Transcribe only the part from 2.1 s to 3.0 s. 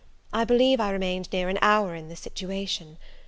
situation.